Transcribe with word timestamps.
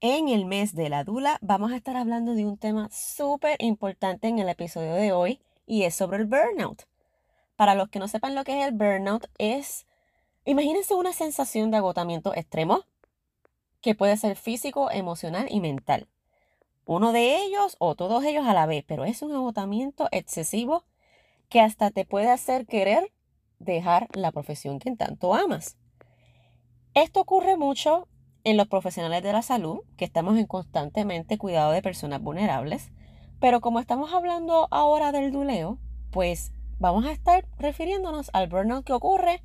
en 0.00 0.28
el 0.28 0.46
mes 0.46 0.74
de 0.74 0.88
la 0.88 1.04
Dula 1.04 1.38
vamos 1.42 1.72
a 1.72 1.76
estar 1.76 1.96
hablando 1.96 2.34
de 2.34 2.46
un 2.46 2.56
tema 2.56 2.88
súper 2.90 3.62
importante 3.62 4.28
en 4.28 4.38
el 4.38 4.48
episodio 4.48 4.94
de 4.94 5.12
hoy 5.12 5.40
y 5.66 5.82
es 5.82 5.94
sobre 5.94 6.18
el 6.18 6.26
burnout. 6.26 6.84
Para 7.56 7.74
los 7.74 7.90
que 7.90 7.98
no 7.98 8.08
sepan 8.08 8.34
lo 8.34 8.42
que 8.44 8.58
es 8.58 8.66
el 8.66 8.72
burnout, 8.72 9.26
es, 9.36 9.86
imagínense 10.46 10.94
una 10.94 11.12
sensación 11.12 11.70
de 11.70 11.76
agotamiento 11.76 12.34
extremo 12.34 12.84
que 13.82 13.94
puede 13.94 14.16
ser 14.16 14.36
físico, 14.36 14.90
emocional 14.90 15.46
y 15.50 15.60
mental. 15.60 16.08
Uno 16.86 17.12
de 17.12 17.36
ellos 17.36 17.76
o 17.78 17.94
todos 17.94 18.24
ellos 18.24 18.46
a 18.46 18.54
la 18.54 18.66
vez, 18.66 18.84
pero 18.86 19.04
es 19.04 19.20
un 19.20 19.34
agotamiento 19.34 20.08
excesivo 20.12 20.84
que 21.50 21.60
hasta 21.60 21.90
te 21.90 22.06
puede 22.06 22.30
hacer 22.30 22.66
querer 22.66 23.12
dejar 23.58 24.08
la 24.14 24.32
profesión 24.32 24.78
que 24.78 24.96
tanto 24.96 25.34
amas. 25.34 25.76
Esto 26.94 27.20
ocurre 27.20 27.56
mucho 27.58 28.08
en 28.44 28.56
los 28.56 28.68
profesionales 28.68 29.22
de 29.22 29.32
la 29.32 29.42
salud, 29.42 29.80
que 29.96 30.04
estamos 30.04 30.38
en 30.38 30.46
constantemente 30.46 31.38
cuidado 31.38 31.72
de 31.72 31.82
personas 31.82 32.22
vulnerables, 32.22 32.90
pero 33.40 33.60
como 33.60 33.80
estamos 33.80 34.12
hablando 34.12 34.68
ahora 34.70 35.12
del 35.12 35.32
duleo, 35.32 35.78
pues 36.10 36.52
vamos 36.78 37.06
a 37.06 37.12
estar 37.12 37.46
refiriéndonos 37.58 38.30
al 38.32 38.48
burnout 38.48 38.84
que 38.84 38.92
ocurre 38.92 39.42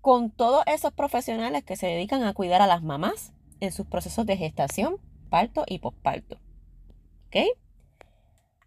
con 0.00 0.30
todos 0.30 0.62
esos 0.66 0.92
profesionales 0.92 1.64
que 1.64 1.76
se 1.76 1.86
dedican 1.86 2.22
a 2.24 2.34
cuidar 2.34 2.60
a 2.60 2.66
las 2.66 2.82
mamás 2.82 3.32
en 3.60 3.72
sus 3.72 3.86
procesos 3.86 4.26
de 4.26 4.36
gestación, 4.36 4.96
parto 5.30 5.64
y 5.66 5.78
posparto. 5.78 6.36
¿Ok? 7.26 7.36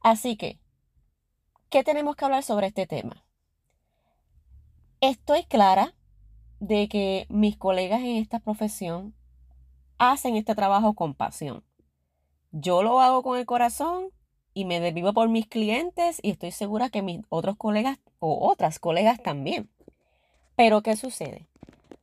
Así 0.02 0.36
que, 0.36 0.60
¿qué 1.70 1.84
tenemos 1.84 2.16
que 2.16 2.26
hablar 2.26 2.44
sobre 2.44 2.68
este 2.68 2.88
tema? 2.88 3.24
Estoy 5.00 5.44
clara 5.44 5.94
de 6.60 6.88
que 6.88 7.28
mis 7.30 7.56
colegas 7.58 8.02
en 8.02 8.18
esta 8.18 8.40
profesión 8.40 9.14
hacen 9.98 10.36
este 10.36 10.56
trabajo 10.56 10.94
con 10.94 11.14
pasión. 11.14 11.64
Yo 12.52 12.84
lo 12.84 13.02
hago 13.02 13.24
con 13.24 13.38
el 13.38 13.46
corazón 13.46 14.10
y 14.54 14.66
me 14.66 14.80
desvivo 14.80 15.14
por 15.14 15.30
mis 15.30 15.48
clientes 15.48 16.20
y 16.22 16.32
estoy 16.32 16.52
segura 16.52 16.90
que 16.90 17.02
mis 17.02 17.22
otros 17.30 17.58
colegas 17.58 18.00
o 18.20 18.50
otras 18.50 18.80
colegas 18.80 19.22
también. 19.22 19.70
Pero 20.56 20.82
¿qué 20.82 20.96
sucede? 20.96 21.48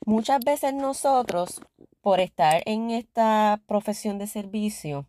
Muchas 0.06 0.44
veces 0.44 0.74
nosotros, 0.74 1.60
por 2.00 2.20
estar 2.20 2.62
en 2.66 2.90
esta 2.90 3.60
profesión 3.66 4.18
de 4.18 4.26
servicio, 4.26 5.06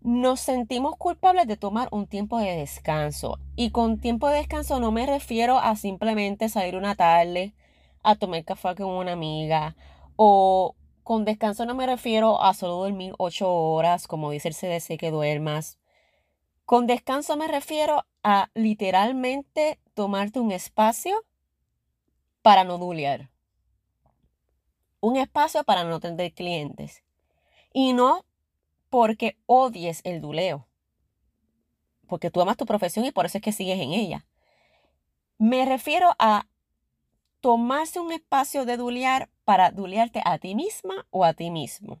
nos 0.00 0.40
sentimos 0.40 0.96
culpables 0.96 1.46
de 1.46 1.56
tomar 1.56 1.88
un 1.90 2.06
tiempo 2.06 2.38
de 2.38 2.56
descanso. 2.56 3.38
Y 3.56 3.70
con 3.70 3.98
tiempo 3.98 4.28
de 4.28 4.36
descanso 4.38 4.80
no 4.80 4.92
me 4.92 5.04
refiero 5.04 5.58
a 5.58 5.76
simplemente 5.76 6.48
salir 6.48 6.76
una 6.76 6.94
tarde 6.94 7.54
a 8.02 8.14
tomar 8.14 8.44
café 8.44 8.74
con 8.76 8.88
una 8.88 9.12
amiga 9.12 9.76
o 10.16 10.74
con 11.10 11.24
descanso 11.24 11.66
no 11.66 11.74
me 11.74 11.86
refiero 11.86 12.40
a 12.40 12.54
solo 12.54 12.74
dormir 12.74 13.14
ocho 13.18 13.52
horas, 13.52 14.06
como 14.06 14.30
dice 14.30 14.46
el 14.46 14.54
CDC 14.54 14.96
que 14.96 15.10
duermas. 15.10 15.76
Con 16.64 16.86
descanso 16.86 17.36
me 17.36 17.48
refiero 17.48 18.06
a 18.22 18.48
literalmente 18.54 19.80
tomarte 19.94 20.38
un 20.38 20.52
espacio 20.52 21.26
para 22.42 22.62
no 22.62 22.78
dulear. 22.78 23.28
Un 25.00 25.16
espacio 25.16 25.64
para 25.64 25.82
no 25.82 25.98
tener 25.98 26.32
clientes. 26.32 27.02
Y 27.72 27.92
no 27.92 28.24
porque 28.88 29.36
odies 29.46 30.02
el 30.04 30.20
duleo. 30.20 30.68
Porque 32.06 32.30
tú 32.30 32.40
amas 32.40 32.56
tu 32.56 32.66
profesión 32.66 33.04
y 33.04 33.10
por 33.10 33.26
eso 33.26 33.38
es 33.38 33.42
que 33.42 33.50
sigues 33.50 33.80
en 33.80 33.94
ella. 33.94 34.26
Me 35.38 35.64
refiero 35.64 36.14
a 36.20 36.46
tomarse 37.40 37.98
un 37.98 38.12
espacio 38.12 38.64
de 38.64 38.76
dulear 38.76 39.28
para 39.50 39.72
dulearte 39.72 40.22
a 40.24 40.38
ti 40.38 40.54
misma 40.54 41.08
o 41.10 41.24
a 41.24 41.34
ti 41.34 41.50
mismo. 41.50 42.00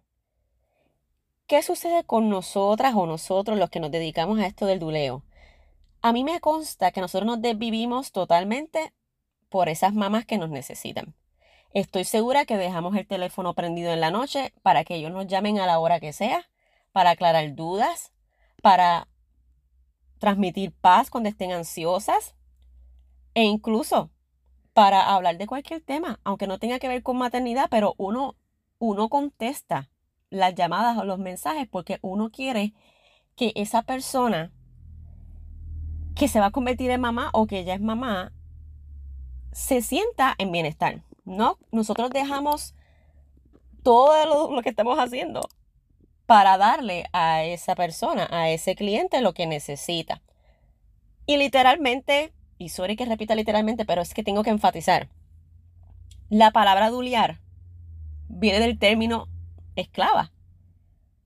¿Qué 1.48 1.64
sucede 1.64 2.04
con 2.04 2.28
nosotras 2.28 2.94
o 2.94 3.06
nosotros 3.06 3.58
los 3.58 3.70
que 3.70 3.80
nos 3.80 3.90
dedicamos 3.90 4.38
a 4.38 4.46
esto 4.46 4.66
del 4.66 4.78
duleo? 4.78 5.24
A 6.00 6.12
mí 6.12 6.22
me 6.22 6.38
consta 6.38 6.92
que 6.92 7.00
nosotros 7.00 7.26
nos 7.26 7.42
desvivimos 7.42 8.12
totalmente 8.12 8.92
por 9.48 9.68
esas 9.68 9.94
mamás 9.94 10.26
que 10.26 10.38
nos 10.38 10.48
necesitan. 10.48 11.16
Estoy 11.74 12.04
segura 12.04 12.44
que 12.44 12.56
dejamos 12.56 12.94
el 12.94 13.08
teléfono 13.08 13.52
prendido 13.54 13.92
en 13.92 14.00
la 14.00 14.12
noche 14.12 14.52
para 14.62 14.84
que 14.84 14.94
ellos 14.94 15.10
nos 15.10 15.26
llamen 15.26 15.58
a 15.58 15.66
la 15.66 15.80
hora 15.80 15.98
que 15.98 16.12
sea, 16.12 16.48
para 16.92 17.10
aclarar 17.10 17.56
dudas, 17.56 18.12
para 18.62 19.08
transmitir 20.20 20.70
paz 20.70 21.10
cuando 21.10 21.28
estén 21.28 21.50
ansiosas 21.50 22.36
e 23.34 23.42
incluso 23.42 24.08
para 24.80 25.14
hablar 25.14 25.36
de 25.36 25.46
cualquier 25.46 25.82
tema, 25.82 26.20
aunque 26.24 26.46
no 26.46 26.58
tenga 26.58 26.78
que 26.78 26.88
ver 26.88 27.02
con 27.02 27.18
maternidad, 27.18 27.66
pero 27.68 27.94
uno, 27.98 28.34
uno 28.78 29.10
contesta 29.10 29.90
las 30.30 30.54
llamadas 30.54 30.96
o 30.96 31.04
los 31.04 31.18
mensajes 31.18 31.68
porque 31.68 31.98
uno 32.00 32.30
quiere 32.30 32.72
que 33.36 33.52
esa 33.56 33.82
persona 33.82 34.50
que 36.14 36.28
se 36.28 36.40
va 36.40 36.46
a 36.46 36.50
convertir 36.50 36.90
en 36.90 37.02
mamá 37.02 37.28
o 37.34 37.46
que 37.46 37.62
ya 37.64 37.74
es 37.74 37.82
mamá 37.82 38.32
se 39.52 39.82
sienta 39.82 40.34
en 40.38 40.50
bienestar. 40.50 41.02
No, 41.26 41.58
nosotros 41.70 42.08
dejamos 42.08 42.74
todo 43.82 44.24
lo, 44.24 44.50
lo 44.56 44.62
que 44.62 44.70
estamos 44.70 44.98
haciendo 44.98 45.42
para 46.24 46.56
darle 46.56 47.04
a 47.12 47.44
esa 47.44 47.74
persona, 47.74 48.26
a 48.30 48.48
ese 48.48 48.74
cliente 48.76 49.20
lo 49.20 49.34
que 49.34 49.46
necesita. 49.46 50.22
Y 51.26 51.36
literalmente 51.36 52.32
y 52.60 52.68
sorry 52.68 52.94
que 52.94 53.06
repita 53.06 53.34
literalmente, 53.34 53.86
pero 53.86 54.02
es 54.02 54.12
que 54.12 54.22
tengo 54.22 54.42
que 54.42 54.50
enfatizar. 54.50 55.08
La 56.28 56.50
palabra 56.50 56.90
duliar 56.90 57.40
viene 58.28 58.60
del 58.60 58.78
término 58.78 59.28
esclava. 59.76 60.30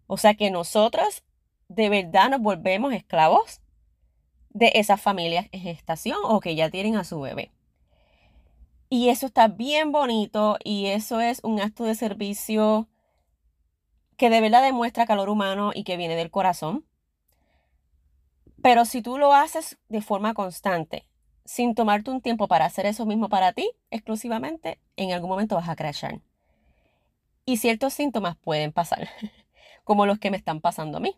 O 0.07 0.17
sea 0.17 0.35
que 0.35 0.53
nosotros 0.53 1.25
de 1.67 1.89
verdad 1.89 2.31
nos 2.31 2.41
volvemos 2.41 2.95
esclavos 2.95 3.61
de 4.51 4.71
esas 4.77 5.03
familias 5.03 5.49
en 5.51 5.63
gestación 5.63 6.19
o 6.23 6.39
que 6.39 6.55
ya 6.55 6.71
tienen 6.71 6.95
a 6.95 7.03
su 7.03 7.21
bebé. 7.21 7.51
Y 8.89 9.09
eso 9.09 9.27
está 9.27 9.49
bien 9.49 9.91
bonito 9.91 10.57
y 10.63 10.87
eso 10.87 11.21
es 11.21 11.41
un 11.43 11.61
acto 11.61 11.83
de 11.83 11.97
servicio 11.97 12.89
que 14.17 14.31
de 14.31 14.41
verdad 14.41 14.63
demuestra 14.63 15.05
calor 15.05 15.29
humano 15.29 15.73
y 15.75 15.83
que 15.83 15.97
viene 15.97 16.15
del 16.15 16.31
corazón. 16.31 16.87
Pero 18.63 18.85
si 18.85 19.03
tú 19.03 19.19
lo 19.19 19.35
haces 19.35 19.79
de 19.89 20.01
forma 20.01 20.33
constante, 20.33 21.09
sin 21.45 21.75
tomarte 21.75 22.11
un 22.11 22.21
tiempo 22.21 22.49
para 22.49 22.65
hacer 22.65 22.87
eso 22.87 23.07
mismo 23.07 23.29
para 23.29 23.53
ti 23.53 23.71
exclusivamente, 23.91 24.79
en 24.97 25.13
algún 25.13 25.31
momento 25.31 25.57
vas 25.57 25.69
a 25.69 25.77
crashar. 25.77 26.21
Y 27.45 27.59
ciertos 27.59 27.93
síntomas 27.93 28.37
pueden 28.37 28.73
pasar, 28.73 29.09
como 29.85 30.07
los 30.07 30.19
que 30.19 30.31
me 30.31 30.37
están 30.37 30.61
pasando 30.61 30.99
a 30.99 31.01
mí. 31.01 31.17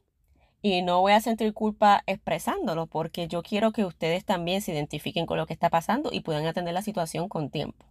Y 0.62 0.82
no 0.82 1.00
voy 1.00 1.12
a 1.12 1.20
sentir 1.20 1.52
culpa 1.52 2.02
expresándolo 2.06 2.86
porque 2.86 3.28
yo 3.28 3.42
quiero 3.42 3.70
que 3.70 3.84
ustedes 3.84 4.24
también 4.24 4.62
se 4.62 4.72
identifiquen 4.72 5.26
con 5.26 5.38
lo 5.38 5.46
que 5.46 5.52
está 5.52 5.70
pasando 5.70 6.10
y 6.12 6.20
puedan 6.20 6.46
atender 6.46 6.74
la 6.74 6.82
situación 6.82 7.28
con 7.28 7.50
tiempo. 7.50 7.86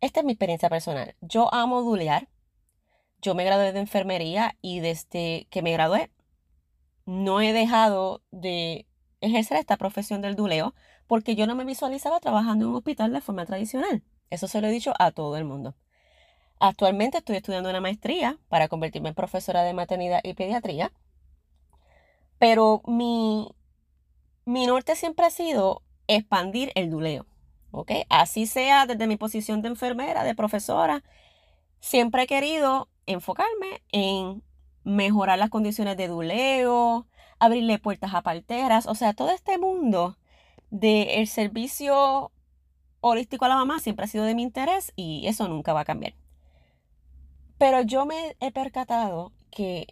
Esta 0.00 0.20
es 0.20 0.26
mi 0.26 0.32
experiencia 0.32 0.68
personal. 0.68 1.16
Yo 1.22 1.52
amo 1.52 1.82
dulear. 1.82 2.28
Yo 3.20 3.34
me 3.34 3.44
gradué 3.44 3.72
de 3.72 3.80
enfermería 3.80 4.56
y 4.60 4.80
desde 4.80 5.46
que 5.50 5.62
me 5.62 5.72
gradué 5.72 6.10
no 7.06 7.40
he 7.40 7.52
dejado 7.52 8.22
de 8.30 8.86
ejercer 9.24 9.58
esta 9.58 9.76
profesión 9.76 10.20
del 10.20 10.36
duleo 10.36 10.74
porque 11.06 11.34
yo 11.34 11.46
no 11.46 11.54
me 11.54 11.64
visualizaba 11.64 12.20
trabajando 12.20 12.64
en 12.64 12.70
un 12.70 12.76
hospital 12.76 13.12
de 13.12 13.20
forma 13.20 13.46
tradicional. 13.46 14.02
Eso 14.30 14.48
se 14.48 14.60
lo 14.60 14.68
he 14.68 14.70
dicho 14.70 14.94
a 14.98 15.10
todo 15.10 15.36
el 15.36 15.44
mundo. 15.44 15.74
Actualmente 16.60 17.18
estoy 17.18 17.36
estudiando 17.36 17.70
una 17.70 17.80
maestría 17.80 18.38
para 18.48 18.68
convertirme 18.68 19.10
en 19.10 19.14
profesora 19.14 19.62
de 19.62 19.74
maternidad 19.74 20.20
y 20.22 20.34
pediatría, 20.34 20.92
pero 22.38 22.82
mi, 22.86 23.48
mi 24.44 24.66
norte 24.66 24.96
siempre 24.96 25.26
ha 25.26 25.30
sido 25.30 25.82
expandir 26.06 26.70
el 26.74 26.90
duleo. 26.90 27.26
¿ok? 27.74 27.90
Así 28.08 28.46
sea 28.46 28.86
desde 28.86 29.06
mi 29.06 29.16
posición 29.16 29.60
de 29.62 29.68
enfermera, 29.68 30.24
de 30.24 30.34
profesora, 30.34 31.02
siempre 31.80 32.22
he 32.22 32.26
querido 32.26 32.88
enfocarme 33.06 33.82
en 33.90 34.42
mejorar 34.84 35.38
las 35.38 35.50
condiciones 35.50 35.96
de 35.96 36.08
duleo, 36.08 37.06
abrirle 37.44 37.78
puertas 37.78 38.14
a 38.14 38.22
parteras, 38.22 38.86
o 38.86 38.94
sea, 38.94 39.14
todo 39.14 39.30
este 39.30 39.58
mundo 39.58 40.16
del 40.70 41.26
servicio 41.26 42.32
holístico 43.00 43.44
a 43.44 43.48
la 43.48 43.56
mamá 43.56 43.78
siempre 43.78 44.04
ha 44.04 44.08
sido 44.08 44.24
de 44.24 44.34
mi 44.34 44.42
interés 44.42 44.92
y 44.96 45.26
eso 45.26 45.46
nunca 45.48 45.72
va 45.72 45.80
a 45.80 45.84
cambiar. 45.84 46.14
Pero 47.58 47.82
yo 47.82 48.06
me 48.06 48.36
he 48.40 48.50
percatado 48.50 49.32
que 49.50 49.86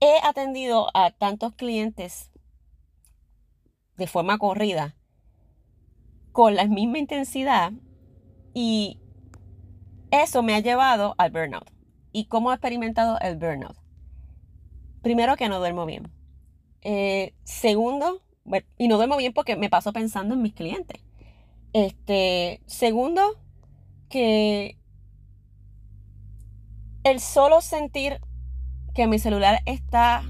he 0.00 0.18
atendido 0.24 0.88
a 0.94 1.10
tantos 1.10 1.54
clientes 1.54 2.30
de 3.96 4.06
forma 4.06 4.38
corrida 4.38 4.96
con 6.32 6.54
la 6.54 6.64
misma 6.64 6.98
intensidad 6.98 7.72
y 8.54 8.98
eso 10.10 10.42
me 10.42 10.54
ha 10.54 10.60
llevado 10.60 11.14
al 11.18 11.30
burnout. 11.30 11.70
¿Y 12.12 12.26
cómo 12.26 12.50
he 12.50 12.54
experimentado 12.54 13.18
el 13.20 13.36
burnout? 13.36 13.81
Primero 15.02 15.36
que 15.36 15.48
no 15.48 15.58
duermo 15.58 15.84
bien. 15.86 16.10
Eh, 16.82 17.34
segundo, 17.44 18.22
y 18.78 18.88
no 18.88 18.96
duermo 18.96 19.16
bien 19.16 19.32
porque 19.32 19.56
me 19.56 19.70
paso 19.70 19.92
pensando 19.92 20.34
en 20.34 20.42
mis 20.42 20.54
clientes. 20.54 21.00
Este, 21.72 22.60
segundo, 22.66 23.22
que 24.08 24.76
el 27.04 27.20
solo 27.20 27.60
sentir 27.60 28.20
que 28.94 29.06
mi 29.06 29.18
celular 29.18 29.60
está 29.66 30.22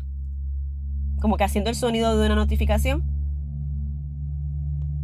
como 1.20 1.36
que 1.36 1.44
haciendo 1.44 1.70
el 1.70 1.76
sonido 1.76 2.16
de 2.16 2.26
una 2.26 2.34
notificación, 2.34 3.04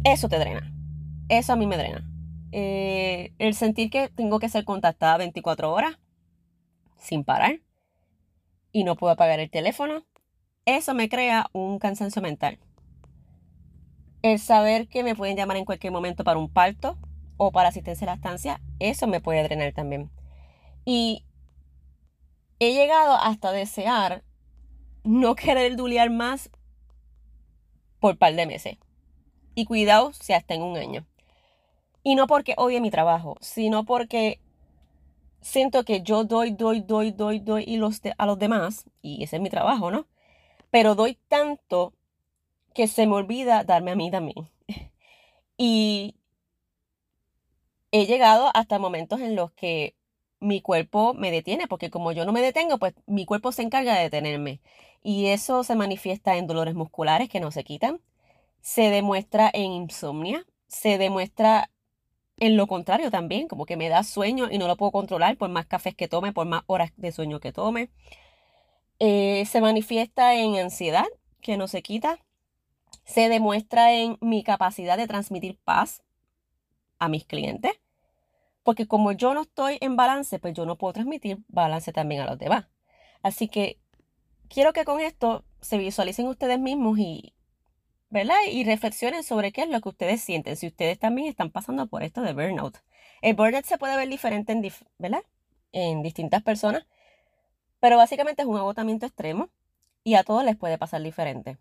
eso 0.03 0.29
te 0.29 0.39
drena. 0.39 0.73
Eso 1.29 1.53
a 1.53 1.55
mí 1.55 1.67
me 1.67 1.77
drena. 1.77 2.05
Eh, 2.51 3.33
el 3.37 3.53
sentir 3.53 3.89
que 3.89 4.09
tengo 4.09 4.39
que 4.39 4.49
ser 4.49 4.65
contactada 4.65 5.17
24 5.17 5.71
horas 5.71 5.99
sin 6.97 7.23
parar 7.23 7.59
y 8.71 8.83
no 8.83 8.95
puedo 8.95 9.13
apagar 9.13 9.39
el 9.39 9.49
teléfono, 9.49 10.05
eso 10.65 10.93
me 10.93 11.09
crea 11.09 11.49
un 11.53 11.79
cansancio 11.79 12.21
mental. 12.21 12.59
El 14.21 14.39
saber 14.39 14.87
que 14.87 15.03
me 15.03 15.15
pueden 15.15 15.37
llamar 15.37 15.57
en 15.57 15.65
cualquier 15.65 15.93
momento 15.93 16.23
para 16.23 16.39
un 16.39 16.49
parto 16.49 16.97
o 17.37 17.51
para 17.51 17.69
asistencia 17.69 18.05
a 18.05 18.11
la 18.11 18.15
estancia, 18.15 18.61
eso 18.79 19.07
me 19.07 19.21
puede 19.21 19.43
drenar 19.43 19.73
también. 19.73 20.11
Y 20.85 21.23
he 22.59 22.73
llegado 22.73 23.15
hasta 23.15 23.51
desear 23.51 24.23
no 25.03 25.35
querer 25.35 25.75
dulear 25.75 26.09
más 26.09 26.49
por 27.99 28.17
par 28.17 28.35
de 28.35 28.45
meses. 28.45 28.77
Y 29.55 29.65
cuidado 29.65 30.13
si 30.13 30.33
hasta 30.33 30.53
en 30.53 30.61
un 30.61 30.77
año. 30.77 31.05
Y 32.03 32.15
no 32.15 32.27
porque 32.27 32.53
odie 32.57 32.81
mi 32.81 32.91
trabajo, 32.91 33.37
sino 33.41 33.85
porque 33.85 34.39
siento 35.41 35.83
que 35.85 36.01
yo 36.01 36.23
doy, 36.23 36.51
doy, 36.51 36.81
doy, 36.81 37.11
doy, 37.11 37.39
doy 37.39 37.63
y 37.67 37.77
los 37.77 38.01
a 38.17 38.25
los 38.25 38.39
demás, 38.39 38.85
y 39.01 39.23
ese 39.23 39.37
es 39.37 39.41
mi 39.41 39.49
trabajo, 39.49 39.91
¿no? 39.91 40.07
Pero 40.71 40.95
doy 40.95 41.17
tanto 41.27 41.93
que 42.73 42.87
se 42.87 43.07
me 43.07 43.15
olvida 43.15 43.63
darme 43.63 43.91
a 43.91 43.95
mí 43.95 44.11
también. 44.11 44.49
y 45.57 46.15
he 47.91 48.05
llegado 48.05 48.51
hasta 48.53 48.79
momentos 48.79 49.19
en 49.21 49.35
los 49.35 49.51
que 49.51 49.95
mi 50.39 50.61
cuerpo 50.61 51.13
me 51.13 51.31
detiene, 51.31 51.67
porque 51.67 51.89
como 51.89 52.11
yo 52.11 52.25
no 52.25 52.31
me 52.31 52.41
detengo, 52.41 52.77
pues 52.77 52.93
mi 53.07 53.25
cuerpo 53.25 53.51
se 53.51 53.63
encarga 53.63 53.95
de 53.95 54.03
detenerme. 54.03 54.61
Y 55.03 55.27
eso 55.27 55.63
se 55.63 55.75
manifiesta 55.75 56.37
en 56.37 56.47
dolores 56.47 56.75
musculares 56.75 57.29
que 57.29 57.39
no 57.39 57.51
se 57.51 57.63
quitan, 57.63 58.01
se 58.61 58.89
demuestra 58.89 59.49
en 59.53 59.71
insomnia, 59.71 60.45
se 60.67 60.97
demuestra 60.97 61.69
en 62.39 62.57
lo 62.57 62.67
contrario 62.67 63.11
también, 63.11 63.47
como 63.47 63.65
que 63.65 63.77
me 63.77 63.89
da 63.89 64.03
sueño 64.03 64.47
y 64.51 64.57
no 64.57 64.67
lo 64.67 64.77
puedo 64.77 64.91
controlar 64.91 65.37
por 65.37 65.49
más 65.49 65.65
cafés 65.65 65.95
que 65.95 66.07
tome, 66.07 66.33
por 66.33 66.47
más 66.47 66.63
horas 66.67 66.91
de 66.97 67.11
sueño 67.11 67.39
que 67.39 67.51
tome. 67.51 67.89
Eh, 68.99 69.45
se 69.45 69.61
manifiesta 69.61 70.35
en 70.35 70.57
ansiedad, 70.57 71.05
que 71.41 71.57
no 71.57 71.67
se 71.67 71.81
quita. 71.81 72.19
Se 73.05 73.29
demuestra 73.29 73.93
en 73.93 74.17
mi 74.21 74.43
capacidad 74.43 74.97
de 74.97 75.07
transmitir 75.07 75.57
paz 75.63 76.03
a 76.99 77.07
mis 77.09 77.25
clientes. 77.25 77.73
Porque 78.63 78.87
como 78.87 79.11
yo 79.13 79.33
no 79.33 79.41
estoy 79.43 79.77
en 79.81 79.95
balance, 79.95 80.37
pues 80.39 80.53
yo 80.53 80.65
no 80.65 80.77
puedo 80.77 80.93
transmitir 80.93 81.39
balance 81.47 81.91
también 81.93 82.21
a 82.21 82.25
los 82.25 82.37
demás. 82.37 82.67
Así 83.23 83.47
que 83.47 83.79
quiero 84.49 84.73
que 84.73 84.85
con 84.85 84.99
esto 84.99 85.45
se 85.61 85.77
visualicen 85.77 86.27
ustedes 86.27 86.59
mismos 86.59 86.99
y, 86.99 87.33
¿verdad? 88.09 88.37
Y 88.51 88.63
reflexionen 88.63 89.23
sobre 89.23 89.51
qué 89.51 89.63
es 89.63 89.69
lo 89.69 89.81
que 89.81 89.89
ustedes 89.89 90.21
sienten, 90.21 90.55
si 90.55 90.67
ustedes 90.67 90.99
también 90.99 91.27
están 91.27 91.51
pasando 91.51 91.87
por 91.87 92.03
esto 92.03 92.21
de 92.21 92.33
burnout. 92.33 92.77
El 93.21 93.35
burnout 93.35 93.65
se 93.65 93.77
puede 93.77 93.95
ver 93.97 94.09
diferente 94.09 94.51
en, 94.51 94.61
¿verdad? 94.97 95.23
en 95.71 96.01
distintas 96.01 96.41
personas, 96.43 96.85
pero 97.79 97.97
básicamente 97.97 98.41
es 98.41 98.47
un 98.47 98.57
agotamiento 98.57 99.05
extremo 99.05 99.49
y 100.03 100.15
a 100.15 100.23
todos 100.23 100.43
les 100.43 100.57
puede 100.57 100.77
pasar 100.77 101.01
diferente. 101.01 101.57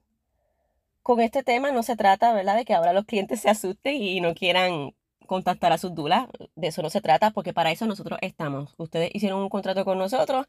Con 1.02 1.20
este 1.20 1.42
tema 1.42 1.70
no 1.72 1.82
se 1.82 1.96
trata, 1.96 2.32
¿verdad?, 2.32 2.56
de 2.56 2.64
que 2.64 2.74
ahora 2.74 2.92
los 2.92 3.04
clientes 3.04 3.40
se 3.40 3.48
asusten 3.50 3.96
y 3.96 4.20
no 4.20 4.34
quieran 4.34 4.94
contactar 5.26 5.72
a 5.72 5.78
sus 5.78 5.94
dulas. 5.94 6.26
De 6.54 6.68
eso 6.68 6.82
no 6.82 6.90
se 6.90 7.00
trata, 7.00 7.30
porque 7.30 7.52
para 7.52 7.70
eso 7.70 7.86
nosotros 7.86 8.18
estamos. 8.22 8.74
Ustedes 8.78 9.10
hicieron 9.14 9.40
un 9.40 9.48
contrato 9.48 9.84
con 9.84 9.98
nosotros 9.98 10.46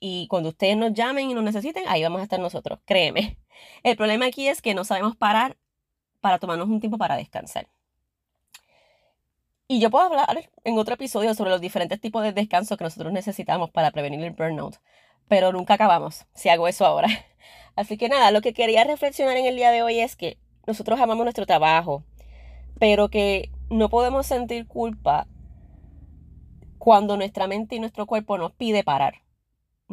y 0.00 0.26
cuando 0.28 0.50
ustedes 0.50 0.76
nos 0.76 0.92
llamen 0.92 1.30
y 1.30 1.34
nos 1.34 1.44
necesiten, 1.44 1.84
ahí 1.88 2.02
vamos 2.02 2.20
a 2.20 2.24
estar 2.24 2.38
nosotros, 2.38 2.78
créeme. 2.84 3.38
El 3.82 3.96
problema 3.96 4.26
aquí 4.26 4.48
es 4.48 4.62
que 4.62 4.74
no 4.74 4.84
sabemos 4.84 5.16
parar 5.16 5.56
para 6.20 6.38
tomarnos 6.38 6.68
un 6.68 6.80
tiempo 6.80 6.98
para 6.98 7.16
descansar. 7.16 7.68
Y 9.66 9.80
yo 9.80 9.90
puedo 9.90 10.04
hablar 10.04 10.50
en 10.64 10.78
otro 10.78 10.94
episodio 10.94 11.34
sobre 11.34 11.50
los 11.50 11.60
diferentes 11.60 12.00
tipos 12.00 12.22
de 12.22 12.32
descanso 12.32 12.76
que 12.76 12.84
nosotros 12.84 13.12
necesitamos 13.12 13.70
para 13.70 13.90
prevenir 13.92 14.22
el 14.22 14.32
burnout, 14.32 14.76
pero 15.26 15.52
nunca 15.52 15.74
acabamos 15.74 16.26
si 16.34 16.50
hago 16.50 16.68
eso 16.68 16.84
ahora. 16.84 17.08
Así 17.76 17.96
que 17.96 18.08
nada, 18.08 18.30
lo 18.30 18.42
que 18.42 18.52
quería 18.52 18.84
reflexionar 18.84 19.36
en 19.36 19.46
el 19.46 19.56
día 19.56 19.70
de 19.70 19.82
hoy 19.82 20.00
es 20.00 20.16
que 20.16 20.38
nosotros 20.66 21.00
amamos 21.00 21.24
nuestro 21.24 21.46
trabajo, 21.46 22.04
pero 22.78 23.08
que 23.08 23.50
no 23.70 23.88
podemos 23.88 24.26
sentir 24.26 24.66
culpa 24.66 25.26
cuando 26.78 27.16
nuestra 27.16 27.46
mente 27.46 27.76
y 27.76 27.80
nuestro 27.80 28.06
cuerpo 28.06 28.36
nos 28.36 28.52
pide 28.52 28.84
parar 28.84 29.23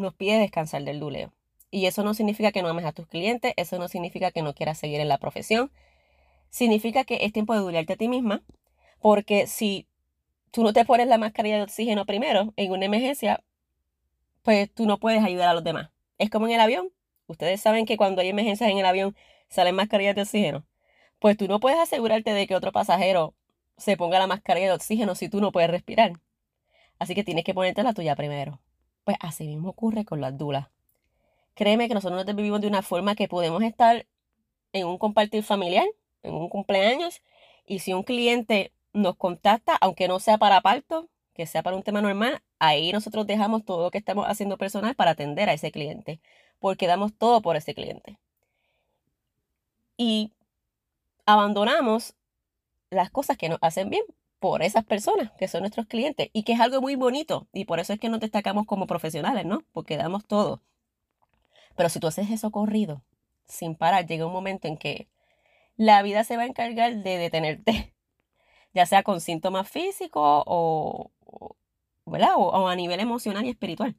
nos 0.01 0.13
pide 0.13 0.37
descansar 0.39 0.83
del 0.83 0.99
duleo. 0.99 1.31
Y 1.69 1.85
eso 1.85 2.03
no 2.03 2.13
significa 2.13 2.51
que 2.51 2.61
no 2.61 2.67
ames 2.67 2.85
a 2.85 2.91
tus 2.91 3.07
clientes, 3.07 3.53
eso 3.55 3.79
no 3.79 3.87
significa 3.87 4.31
que 4.31 4.41
no 4.41 4.53
quieras 4.53 4.77
seguir 4.77 4.99
en 4.99 5.07
la 5.07 5.17
profesión. 5.17 5.71
Significa 6.49 7.05
que 7.05 7.19
es 7.21 7.31
tiempo 7.31 7.53
de 7.53 7.61
dulearte 7.61 7.93
a 7.93 7.95
ti 7.95 8.09
misma, 8.09 8.43
porque 8.99 9.47
si 9.47 9.87
tú 10.51 10.63
no 10.63 10.73
te 10.73 10.83
pones 10.85 11.07
la 11.07 11.17
mascarilla 11.17 11.57
de 11.57 11.63
oxígeno 11.63 12.05
primero 12.05 12.53
en 12.57 12.71
una 12.71 12.85
emergencia, 12.85 13.41
pues 14.41 14.69
tú 14.73 14.85
no 14.85 14.99
puedes 14.99 15.23
ayudar 15.23 15.49
a 15.49 15.53
los 15.53 15.63
demás. 15.63 15.91
Es 16.17 16.29
como 16.29 16.47
en 16.47 16.53
el 16.53 16.59
avión. 16.59 16.91
Ustedes 17.27 17.61
saben 17.61 17.85
que 17.85 17.97
cuando 17.97 18.21
hay 18.21 18.29
emergencias 18.29 18.69
en 18.69 18.77
el 18.77 18.85
avión 18.85 19.15
salen 19.49 19.75
mascarillas 19.75 20.15
de 20.15 20.23
oxígeno. 20.23 20.65
Pues 21.19 21.37
tú 21.37 21.47
no 21.47 21.59
puedes 21.59 21.79
asegurarte 21.79 22.33
de 22.33 22.47
que 22.47 22.55
otro 22.55 22.71
pasajero 22.71 23.33
se 23.77 23.95
ponga 23.95 24.19
la 24.19 24.27
mascarilla 24.27 24.67
de 24.67 24.73
oxígeno 24.73 25.15
si 25.15 25.29
tú 25.29 25.39
no 25.39 25.51
puedes 25.51 25.69
respirar. 25.69 26.13
Así 26.99 27.15
que 27.15 27.23
tienes 27.23 27.43
que 27.43 27.53
ponerte 27.53 27.83
la 27.83 27.93
tuya 27.93 28.15
primero. 28.15 28.59
Pues 29.03 29.17
así 29.19 29.47
mismo 29.47 29.69
ocurre 29.69 30.05
con 30.05 30.21
las 30.21 30.37
dulas. 30.37 30.67
Créeme 31.55 31.87
que 31.87 31.93
nosotros 31.93 32.25
nos 32.25 32.35
vivimos 32.35 32.61
de 32.61 32.67
una 32.67 32.81
forma 32.81 33.15
que 33.15 33.27
podemos 33.27 33.61
estar 33.63 34.05
en 34.73 34.87
un 34.87 34.97
compartir 34.97 35.43
familiar, 35.43 35.85
en 36.23 36.33
un 36.33 36.49
cumpleaños, 36.49 37.21
y 37.65 37.79
si 37.79 37.93
un 37.93 38.03
cliente 38.03 38.71
nos 38.93 39.15
contacta, 39.15 39.77
aunque 39.81 40.07
no 40.07 40.19
sea 40.19 40.37
para 40.37 40.61
parto, 40.61 41.09
que 41.33 41.45
sea 41.45 41.63
para 41.63 41.75
un 41.75 41.83
tema 41.83 42.01
normal, 42.01 42.41
ahí 42.59 42.91
nosotros 42.91 43.25
dejamos 43.27 43.65
todo 43.65 43.83
lo 43.83 43.91
que 43.91 43.97
estamos 43.97 44.25
haciendo 44.27 44.57
personal 44.57 44.95
para 44.95 45.11
atender 45.11 45.49
a 45.49 45.53
ese 45.53 45.71
cliente, 45.71 46.19
porque 46.59 46.87
damos 46.87 47.13
todo 47.17 47.41
por 47.41 47.55
ese 47.55 47.73
cliente. 47.73 48.17
Y 49.97 50.31
abandonamos 51.25 52.15
las 52.89 53.09
cosas 53.09 53.37
que 53.37 53.49
nos 53.49 53.59
hacen 53.61 53.89
bien 53.89 54.03
por 54.41 54.63
esas 54.63 54.83
personas 54.83 55.31
que 55.37 55.47
son 55.47 55.61
nuestros 55.61 55.85
clientes 55.85 56.29
y 56.33 56.43
que 56.43 56.53
es 56.53 56.59
algo 56.59 56.81
muy 56.81 56.95
bonito 56.95 57.47
y 57.53 57.65
por 57.65 57.79
eso 57.79 57.93
es 57.93 57.99
que 57.99 58.09
nos 58.09 58.19
destacamos 58.19 58.65
como 58.65 58.87
profesionales, 58.87 59.45
¿no? 59.45 59.63
Porque 59.71 59.97
damos 59.97 60.25
todo. 60.25 60.63
Pero 61.75 61.89
si 61.89 61.99
tú 61.99 62.07
haces 62.07 62.31
eso 62.31 62.51
corrido, 62.51 63.03
sin 63.45 63.75
parar, 63.75 64.07
llega 64.07 64.25
un 64.25 64.33
momento 64.33 64.67
en 64.67 64.77
que 64.77 65.07
la 65.77 66.01
vida 66.01 66.23
se 66.23 66.37
va 66.37 66.43
a 66.43 66.47
encargar 66.47 66.95
de 67.03 67.17
detenerte, 67.17 67.93
ya 68.73 68.85
sea 68.87 69.03
con 69.03 69.21
síntomas 69.21 69.69
físicos 69.69 70.43
o. 70.47 71.11
O, 72.03 72.67
a 72.67 72.75
nivel 72.75 72.99
emocional 72.99 73.45
y 73.45 73.49
espiritual. 73.49 73.95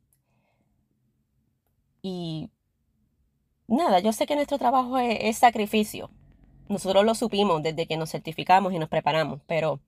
Y 2.02 2.50
nada, 3.68 4.00
yo 4.00 4.12
sé 4.12 4.26
que 4.26 4.34
nuestro 4.34 4.58
trabajo 4.58 4.98
es 4.98 5.38
sacrificio. 5.38 6.10
Nosotros 6.68 7.04
lo 7.04 7.14
supimos 7.14 7.62
desde 7.62 7.86
que 7.86 7.96
nos 7.96 8.10
certificamos 8.10 8.74
y 8.74 8.78
nos 8.78 8.88
preparamos, 8.90 9.40
pero 9.46 9.80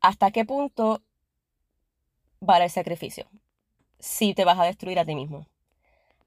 ¿Hasta 0.00 0.30
qué 0.30 0.44
punto 0.44 1.02
vale 2.40 2.64
el 2.64 2.70
sacrificio? 2.70 3.26
Si 3.98 4.34
te 4.34 4.44
vas 4.44 4.58
a 4.58 4.64
destruir 4.64 4.98
a 4.98 5.04
ti 5.04 5.14
mismo. 5.14 5.46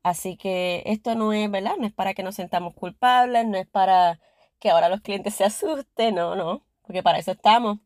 Así 0.04 0.36
que 0.36 0.84
esto 0.86 1.16
no 1.16 1.32
es, 1.34 1.50
¿verdad? 1.50 1.78
No 1.78 1.86
es 1.88 1.94
para 1.94 2.14
que 2.14 2.24
nos 2.24 2.36
sentamos 2.36 2.74
culpables, 2.74 3.46
no 3.46 3.58
es 3.58 3.68
para 3.68 4.20
que 4.60 4.70
ahora 4.72 4.90
los 4.90 5.02
clientes 5.02 5.36
se 5.36 5.44
asusten, 5.46 6.16
no, 6.16 6.36
no, 6.36 6.64
porque 6.84 7.04
para 7.04 7.20
eso 7.20 7.32
estamos. 7.32 7.80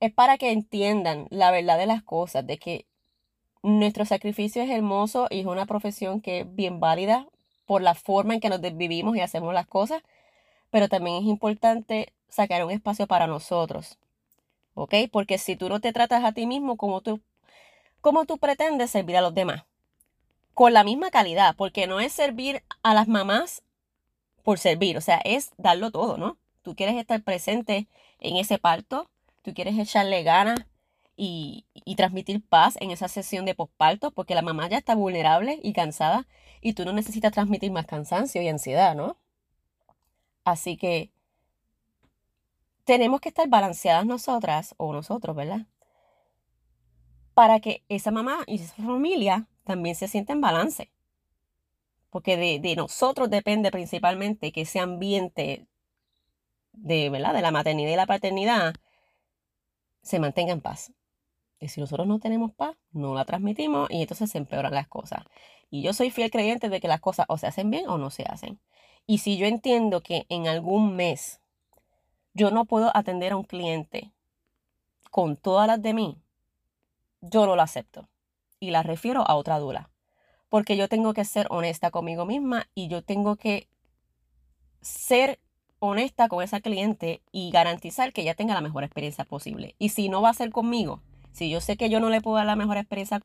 Es 0.00 0.12
para 0.12 0.38
que 0.38 0.52
entiendan 0.52 1.26
la 1.30 1.50
verdad 1.50 1.78
de 1.78 1.86
las 1.86 2.02
cosas, 2.02 2.46
de 2.46 2.58
que 2.58 2.86
nuestro 3.62 4.04
sacrificio 4.04 4.62
es 4.62 4.70
hermoso 4.70 5.28
y 5.30 5.40
es 5.40 5.46
una 5.46 5.66
profesión 5.66 6.20
que 6.20 6.40
es 6.40 6.54
bien 6.54 6.80
válida 6.80 7.26
por 7.66 7.82
la 7.82 7.94
forma 7.94 8.34
en 8.34 8.40
que 8.40 8.48
nos 8.48 8.60
vivimos 8.60 9.16
y 9.16 9.20
hacemos 9.20 9.54
las 9.54 9.66
cosas, 9.66 10.02
pero 10.70 10.88
también 10.88 11.16
es 11.16 11.24
importante 11.24 12.12
sacar 12.28 12.64
un 12.64 12.70
espacio 12.70 13.06
para 13.06 13.26
nosotros, 13.26 13.98
¿ok? 14.74 14.94
Porque 15.10 15.38
si 15.38 15.56
tú 15.56 15.68
no 15.68 15.80
te 15.80 15.92
tratas 15.92 16.24
a 16.24 16.32
ti 16.32 16.46
mismo 16.46 16.76
como 16.76 17.00
tú, 17.00 17.20
como 18.00 18.24
tú 18.24 18.38
pretendes 18.38 18.90
servir 18.90 19.16
a 19.16 19.20
los 19.20 19.34
demás, 19.34 19.64
con 20.54 20.72
la 20.72 20.84
misma 20.84 21.10
calidad, 21.10 21.54
porque 21.56 21.86
no 21.86 22.00
es 22.00 22.12
servir 22.12 22.62
a 22.82 22.94
las 22.94 23.08
mamás 23.08 23.62
por 24.42 24.58
servir, 24.58 24.96
o 24.96 25.00
sea, 25.00 25.20
es 25.24 25.52
darlo 25.56 25.90
todo, 25.90 26.18
¿no? 26.18 26.36
Tú 26.62 26.74
quieres 26.74 26.96
estar 26.96 27.22
presente 27.22 27.88
en 28.20 28.36
ese 28.36 28.58
parto, 28.58 29.08
tú 29.42 29.54
quieres 29.54 29.78
echarle 29.78 30.22
ganas 30.22 30.60
y, 31.16 31.64
y 31.74 31.96
transmitir 31.96 32.42
paz 32.46 32.76
en 32.80 32.90
esa 32.90 33.08
sesión 33.08 33.44
de 33.44 33.54
posparto, 33.54 34.10
porque 34.10 34.34
la 34.34 34.42
mamá 34.42 34.68
ya 34.68 34.78
está 34.78 34.94
vulnerable 34.94 35.58
y 35.62 35.72
cansada 35.72 36.26
y 36.60 36.74
tú 36.74 36.84
no 36.84 36.92
necesitas 36.92 37.32
transmitir 37.32 37.72
más 37.72 37.86
cansancio 37.86 38.42
y 38.42 38.48
ansiedad, 38.48 38.94
¿no? 38.94 39.16
Así 40.44 40.76
que 40.76 41.10
tenemos 42.84 43.20
que 43.20 43.28
estar 43.30 43.48
balanceadas 43.48 44.06
nosotras 44.06 44.74
o 44.78 44.92
nosotros, 44.92 45.36
¿verdad? 45.36 45.66
para 47.34 47.60
que 47.60 47.82
esa 47.88 48.10
mamá 48.10 48.44
y 48.46 48.56
esa 48.56 48.74
familia 48.74 49.48
también 49.64 49.94
se 49.94 50.08
sienta 50.08 50.32
en 50.32 50.40
balance. 50.40 50.90
Porque 52.10 52.36
de, 52.36 52.60
de 52.60 52.76
nosotros 52.76 53.30
depende 53.30 53.70
principalmente 53.70 54.52
que 54.52 54.62
ese 54.62 54.80
ambiente 54.80 55.66
de, 56.72 57.10
¿verdad? 57.10 57.32
de 57.32 57.42
la 57.42 57.50
maternidad 57.50 57.90
y 57.90 57.96
la 57.96 58.06
paternidad 58.06 58.74
se 60.02 60.18
mantenga 60.18 60.52
en 60.52 60.60
paz. 60.60 60.92
Y 61.58 61.68
si 61.68 61.80
nosotros 61.80 62.06
no 62.06 62.18
tenemos 62.18 62.52
paz, 62.52 62.76
no 62.90 63.14
la 63.14 63.24
transmitimos 63.24 63.88
y 63.90 64.02
entonces 64.02 64.30
se 64.30 64.38
empeoran 64.38 64.74
las 64.74 64.88
cosas. 64.88 65.24
Y 65.70 65.82
yo 65.82 65.94
soy 65.94 66.10
fiel 66.10 66.30
creyente 66.30 66.68
de 66.68 66.80
que 66.80 66.88
las 66.88 67.00
cosas 67.00 67.24
o 67.28 67.38
se 67.38 67.46
hacen 67.46 67.70
bien 67.70 67.88
o 67.88 67.98
no 67.98 68.10
se 68.10 68.24
hacen. 68.24 68.60
Y 69.06 69.18
si 69.18 69.38
yo 69.38 69.46
entiendo 69.46 70.02
que 70.02 70.26
en 70.28 70.48
algún 70.48 70.96
mes 70.96 71.40
yo 72.34 72.50
no 72.50 72.64
puedo 72.64 72.94
atender 72.96 73.32
a 73.32 73.36
un 73.36 73.44
cliente 73.44 74.12
con 75.10 75.36
todas 75.36 75.66
las 75.66 75.82
de 75.82 75.94
mí, 75.94 76.18
yo 77.20 77.46
no 77.46 77.56
lo 77.56 77.62
acepto 77.62 78.08
y 78.60 78.70
la 78.70 78.82
refiero 78.82 79.22
a 79.28 79.36
otra 79.36 79.58
dula. 79.58 79.90
Porque 80.48 80.76
yo 80.76 80.88
tengo 80.88 81.14
que 81.14 81.24
ser 81.24 81.46
honesta 81.50 81.90
conmigo 81.90 82.26
misma 82.26 82.68
y 82.74 82.88
yo 82.88 83.02
tengo 83.02 83.36
que 83.36 83.68
ser 84.80 85.40
honesta 85.78 86.28
con 86.28 86.42
esa 86.42 86.60
cliente 86.60 87.22
y 87.32 87.50
garantizar 87.50 88.12
que 88.12 88.22
ella 88.22 88.34
tenga 88.34 88.54
la 88.54 88.60
mejor 88.60 88.84
experiencia 88.84 89.24
posible. 89.24 89.74
Y 89.78 89.88
si 89.88 90.08
no 90.08 90.22
va 90.22 90.30
a 90.30 90.34
ser 90.34 90.50
conmigo, 90.50 91.00
si 91.32 91.50
yo 91.50 91.60
sé 91.60 91.76
que 91.76 91.90
yo 91.90 92.00
no 92.00 92.10
le 92.10 92.20
puedo 92.20 92.36
dar 92.36 92.46
la 92.46 92.56
mejor 92.56 92.76
experiencia 92.76 93.20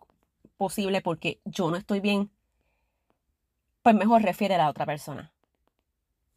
posible 0.58 1.02
porque 1.02 1.40
yo 1.46 1.70
no 1.70 1.78
estoy 1.78 2.00
bien, 2.00 2.32
pues 3.84 3.96
mejor 3.96 4.24
refiere 4.24 4.56
a 4.56 4.60
la 4.60 4.70
otra 4.70 4.86
persona. 4.86 5.32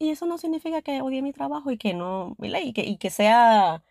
Y 0.01 0.09
eso 0.09 0.25
no 0.25 0.39
significa 0.39 0.81
que 0.81 0.99
odie 1.03 1.21
mi 1.21 1.31
trabajo 1.31 1.69
y 1.69 1.77
que 1.77 1.93
no, 1.93 2.35
Y 2.39 2.73
que, 2.73 2.81
y 2.83 2.97
que 2.97 3.11
sea 3.11 3.83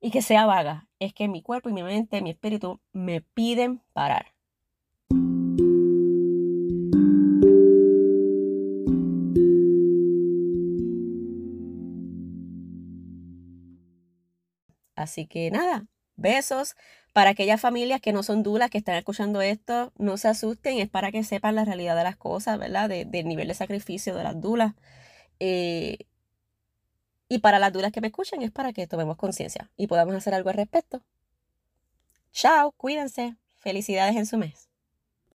y 0.00 0.10
que 0.10 0.22
sea 0.22 0.46
vaga. 0.46 0.88
Es 1.00 1.12
que 1.12 1.28
mi 1.28 1.42
cuerpo 1.42 1.68
y 1.68 1.74
mi 1.74 1.82
mente, 1.82 2.22
mi 2.22 2.30
espíritu 2.30 2.80
me 2.92 3.20
piden 3.20 3.82
parar. 3.92 4.32
Así 14.96 15.26
que 15.26 15.50
nada, 15.50 15.86
besos. 16.16 16.74
Para 17.12 17.30
aquellas 17.30 17.60
familias 17.60 18.00
que 18.00 18.14
no 18.14 18.22
son 18.22 18.42
dulas, 18.42 18.70
que 18.70 18.78
están 18.78 18.96
escuchando 18.96 19.42
esto, 19.42 19.92
no 19.98 20.16
se 20.16 20.28
asusten, 20.28 20.78
es 20.78 20.88
para 20.88 21.12
que 21.12 21.22
sepan 21.22 21.54
la 21.54 21.66
realidad 21.66 21.96
de 21.96 22.04
las 22.04 22.16
cosas, 22.16 22.58
¿verdad? 22.58 22.88
del 22.88 23.28
nivel 23.28 23.48
de 23.48 23.54
sacrificio 23.54 24.14
de 24.16 24.24
las 24.24 24.40
dulas. 24.40 24.72
Eh, 25.40 25.98
y 27.28 27.38
para 27.38 27.58
las 27.58 27.72
dudas 27.72 27.92
que 27.92 28.00
me 28.00 28.08
escuchen 28.08 28.42
es 28.42 28.50
para 28.50 28.72
que 28.72 28.86
tomemos 28.86 29.16
conciencia 29.16 29.70
y 29.76 29.86
podamos 29.86 30.14
hacer 30.14 30.34
algo 30.34 30.50
al 30.50 30.56
respecto. 30.56 31.02
Chao, 32.32 32.72
cuídense. 32.72 33.36
Felicidades 33.56 34.16
en 34.16 34.26
su 34.26 34.36
mes. 34.36 34.68